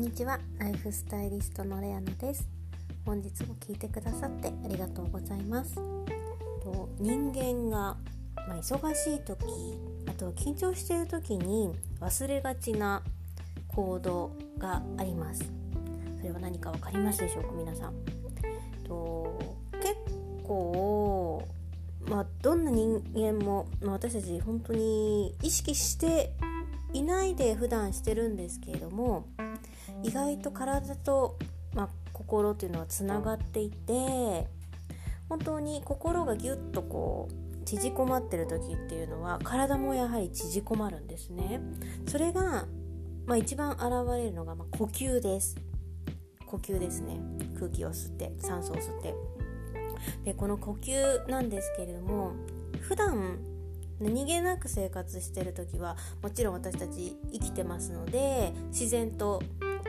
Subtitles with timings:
[0.00, 0.40] んにちは。
[0.58, 2.48] ライフスタイリストのレアナです。
[3.04, 5.78] 本日も聞いてくださってありがとうございます。
[6.98, 7.98] 人間が、
[8.48, 9.44] 忙しい時
[10.06, 13.02] あと緊張している時に忘れがちな
[13.68, 15.52] 行動があります。
[16.16, 17.94] それは何か分かりますでしょうか皆さん。
[19.82, 19.96] 結
[20.42, 21.46] 構
[22.08, 26.32] まあ、どんな人間も、まあ、私たち本当に意識して
[26.94, 29.26] いないで普段してるんですけれども
[30.02, 31.38] 意外と体と、
[31.74, 34.46] まあ、心っていうのはつながっていて
[35.28, 41.60] 本当に心がギュッとこう縮こまってる時っていうのは体もやはり縮こまるんですね。
[42.06, 42.66] それが、
[43.26, 43.82] まあ、一番現
[44.16, 45.56] れるのが、まあ、呼吸です。
[46.46, 47.20] 呼吸ですね。
[47.56, 49.14] 空気を吸って酸素を吸って。
[50.24, 52.32] でこの呼吸なんですけれども
[52.80, 53.38] 普段
[54.00, 59.42] 何気なく生活してる時はもちろん私たち生きてますので自然と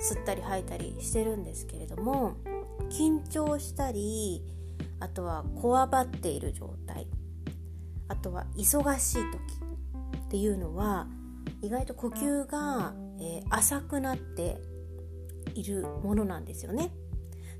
[0.00, 2.36] 吸ったり吐いたりしてるんですけれども
[2.90, 4.42] 緊張したり
[5.00, 7.06] あとはこわばっている状態
[8.08, 11.06] あとは忙しい時っていうのは
[11.62, 14.58] 意外と呼吸が、えー、浅くなって
[15.54, 16.92] いるものなんですよね。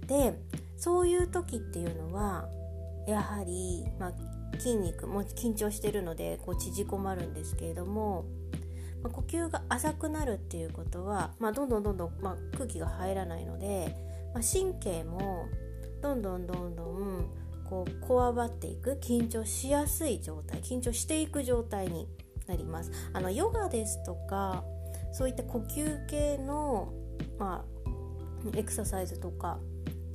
[0.07, 0.39] で
[0.77, 2.49] そういう時っていうのは
[3.07, 4.13] やはり、まあ、
[4.59, 8.27] 筋肉も緊張してるのでこう縮こまるんですけれども
[9.07, 13.95] まあ、呼吸が浅くなるっていうことは、まあ、どんどんどんどん、まあ、空気が入らないので、
[14.35, 15.47] ま神経も
[16.03, 17.31] どんどんどんどん
[17.65, 22.09] こうこわばっていく緊張しやすい状態緊張していく状態に
[22.47, 22.91] なります。
[23.13, 24.65] あのヨガですとか
[25.13, 26.93] そういった呼吸系の、
[27.39, 27.65] ま、
[28.55, 29.59] エクササイズとか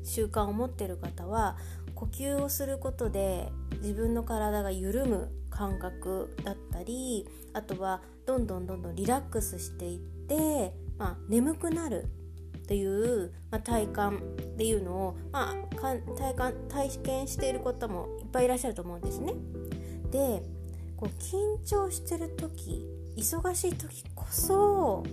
[0.03, 1.57] 習慣を持ってる方は
[1.95, 3.49] 呼吸をすることで
[3.81, 12.07] 自分の体が緩む感覚だったりあとはどんどんどんどんリラックスしていって、まあ、眠くなる
[12.57, 14.21] っていう、まあ、体感っ
[14.57, 16.01] ていうのを、まあ、体
[16.35, 19.33] 感体験している方もいっぱいいらっしゃると思うんですね。
[20.11, 20.43] で
[20.97, 22.85] こう緊張してる時
[23.17, 25.03] 忙しい時こそ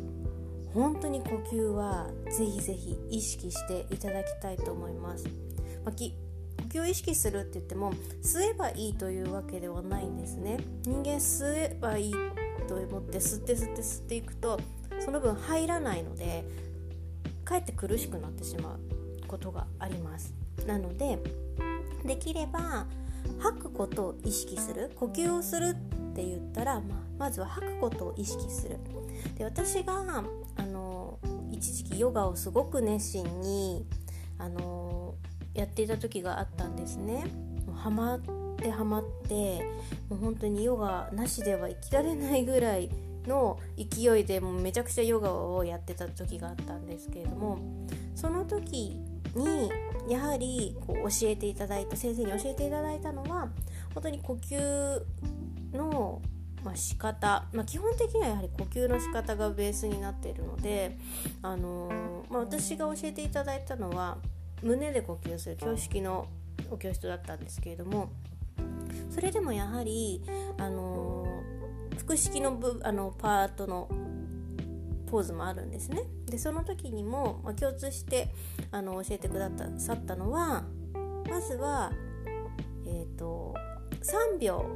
[0.75, 5.25] 本当に呼吸はぜひぜひ意識していただきたいと思います。
[5.85, 5.95] まあ、
[6.69, 7.93] 吸を意識するって言っても
[8.23, 10.59] 吸えばいいというわけではないんですね。
[10.85, 12.15] 人間吸えばいい
[12.69, 14.61] と思って吸って吸って吸っていくと
[15.01, 16.45] その分入らないので
[17.45, 20.35] かえって苦しくなってしまうことがあります
[20.67, 21.19] なので
[22.05, 22.87] できれば
[23.39, 25.75] 吐くことを意識する呼吸をするっ
[26.15, 26.83] て言ったら、まあ、
[27.19, 28.79] まずは吐くことを意識する
[29.37, 30.05] で私が
[30.57, 31.19] あの
[31.51, 33.87] 一時期ヨガをすごく熱心に
[34.39, 35.15] あの
[35.55, 37.25] やっていた時があったんですね。
[37.75, 38.21] ハマっ
[38.57, 39.63] てハマって
[40.09, 42.91] もう本当にヨガなしでは生きられないぐらい
[43.27, 47.59] の勢いでもうめちゃくちゃヨガをやってた時があったんですけれども
[48.15, 49.01] その時
[49.37, 49.71] に
[50.09, 53.49] やはりこう教えていただいた先生に教えていただいたのは
[53.95, 55.03] 本当に呼吸
[55.73, 56.21] の
[56.65, 60.99] まあ、仕方、まあ、基本的にはやはり呼吸の仕方がベースになっているので、
[61.41, 64.19] あのー、まあ、私が教えていただいたのは
[64.63, 66.29] 胸で呼吸する教式の
[66.71, 68.11] お教室だったんですけれども
[69.11, 70.23] それでもやはり、
[70.59, 71.43] あの、
[72.07, 73.89] 腹式の部あのパートの
[75.11, 78.29] ポーズもあるんですねでその時にも、まあ、共通して
[78.71, 80.65] あの教えてくださったのは
[81.29, 81.91] まずは、
[82.87, 83.55] えーと、
[84.03, 84.67] 3秒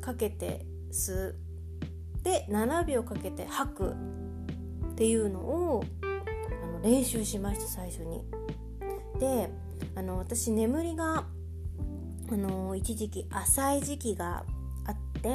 [0.00, 1.36] かけて吸う
[2.22, 8.37] で7秒かけて吐くっていうのをあの練習しました最初に。
[9.18, 9.50] で
[9.94, 11.24] あの私眠りが
[12.30, 14.44] あの一時期浅い時期が
[14.86, 15.30] あって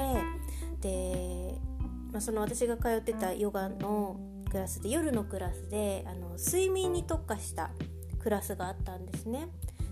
[0.82, 1.56] で、
[2.12, 7.72] まあ、その私が通ってたヨガのクラスで夜のクラスであの睡眠に特化した
[8.20, 9.48] クラスがあったんですね。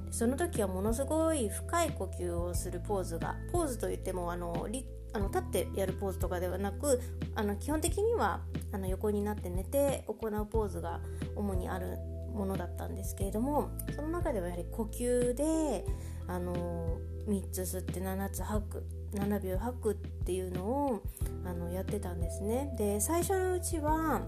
[0.06, 4.68] でその時はものすごい深い呼吸をするポーズがポーズといってもあの
[5.14, 7.02] あの立ってやるポーズとかではなく
[7.36, 8.42] あの基本的には
[8.72, 11.02] あの横になって寝て行うポーズが
[11.36, 11.98] 主にある
[12.34, 15.86] ものだったんですけれどもその中ではやはり呼吸で
[16.28, 16.98] あの
[17.28, 18.84] 3つ吸って7つ吐く
[19.14, 21.04] 7秒吐くっていうのを
[21.46, 22.74] あのやってたんですね。
[22.78, 24.22] で最初のうちは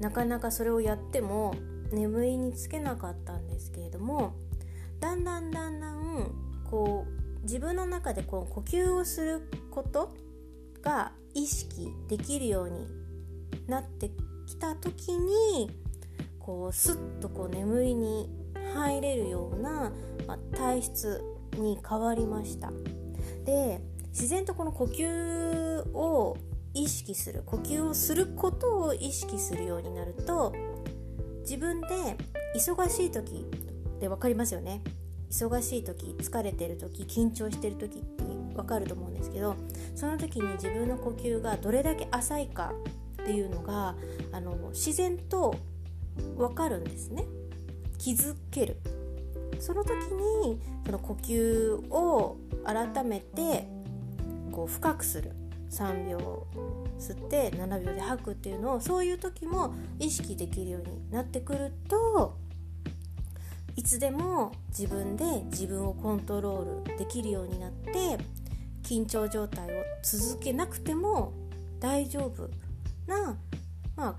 [0.00, 1.54] なかなかそれをやっても
[1.92, 4.34] 眠りにつけなかったんですけれども
[5.00, 6.30] だんだんだんだん
[6.70, 10.14] こう自分の中でこう呼吸をすること
[10.80, 12.86] が意識できるように
[13.66, 14.10] なって
[14.46, 15.70] きた時に
[16.42, 18.28] こうスッとこう眠りに
[18.74, 19.92] 入れるような、
[20.26, 21.22] まあ、体質
[21.56, 22.72] に変わりました。
[23.44, 26.36] で自然とこの呼吸を
[26.74, 30.52] 意識する呼吸をすることを意識するようになると
[31.40, 31.86] 自分で
[32.56, 33.46] 忙しい時
[34.00, 34.82] で分かりますよね。
[35.30, 38.22] 忙しい時疲れてる時緊張してる時って
[38.54, 39.56] 分かると思うんですけど
[39.94, 42.74] その時に自分の呼吸がどれだけ浅いか
[43.22, 43.96] っていうのが
[44.30, 45.54] あの自然と
[46.36, 47.24] 分かるんですね。
[47.98, 48.76] 気づける。
[49.60, 49.92] その時
[50.44, 53.68] にその呼吸を改めて
[54.50, 55.32] こう深くする。
[55.70, 56.46] 3秒
[56.98, 62.36] 吸って7秒で吐くっていうのをそういう時も意識できるようになってくると
[63.74, 68.18] いつでも自分で自分をコントロールできるようになって
[68.82, 71.32] 緊張状態を続けなくても
[71.80, 72.50] 大丈夫
[73.06, 73.36] な、
[73.96, 74.16] まあ、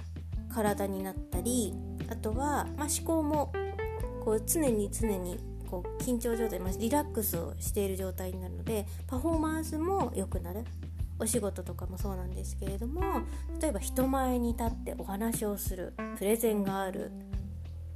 [0.53, 1.73] 体になったり
[2.09, 3.51] あとは、まあ、思考も
[4.23, 5.37] こう常に常に
[5.69, 10.63] こう緊張状態、まあ、リラックスをしている状態になるのでパフォーマンスも良くなる。
[11.19, 13.01] お仕事とかもそうなんですけれども
[13.61, 17.11] 例えば人前に立ってお話をするプレゼンがある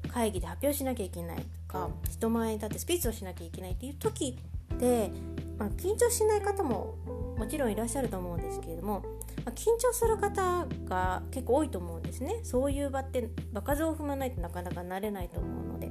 [0.08, 4.38] 会議で発表しなきゃいけないとか人前に立ってスピーチをしなきゃいけないっていう時
[4.80, 5.12] で、
[5.58, 6.96] まあ、緊張しない方も
[7.38, 9.04] もちろんいらっしゃると思うんですけれども、
[9.48, 15.90] まあ、緊張する方が結構多いと思うんですねそういう場って場数を踏まないとなかなか慣れないと思うので。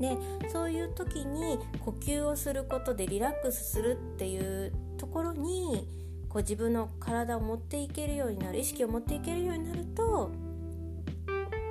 [0.00, 0.16] で
[0.48, 5.86] そういう時に呼吸をすることでリラックスするっていうところに
[6.30, 10.30] こう自分の体を持っていけるようになる意識を持っていけるようになると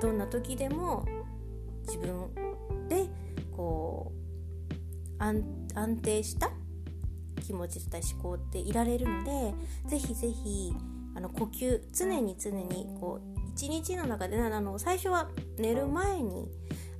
[0.00, 1.04] どんな時でも
[1.88, 3.08] 自分で
[3.50, 4.12] こ
[5.18, 5.42] う安
[6.00, 6.52] 定した
[7.40, 9.54] 気持ちだったり思考っていられるので
[9.88, 10.72] ぜひぜひ
[11.14, 16.48] あの呼吸常に常にこう一日の中であの最初は寝る前に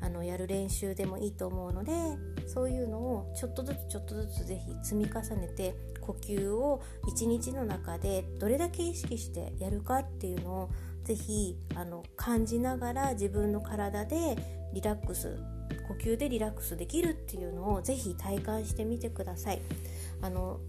[0.01, 1.93] あのやる練習でもいいと思うので
[2.47, 10.71] そういうのをちょっとずつちょっとずつぜひ積み重ねて呼吸を一日の中でどれだけ意識してやるかっていうのを
[11.05, 14.37] ぜひあの感じながら自分の体で
[14.73, 15.39] リラックス
[15.89, 19.61] 呼吸でリラックスできるっていうのをぜひ体感してみてください。
[20.23, 20.61] あの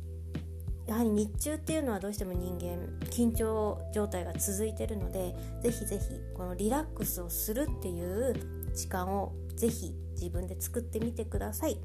[0.87, 8.35] やはり日中っていうのはどうしても人間緊張状態が続いてるのでぜひぜひこのリラックスをするっていう
[8.73, 11.77] 時間をぜひ自分で作ってみてください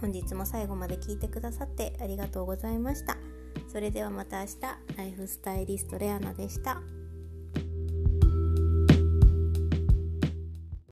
[0.00, 3.16] 本日も最後まで聞いてくださってありがとうございました
[3.72, 4.60] それではまた明日
[4.98, 7.01] ライフスタイリストレアナでした。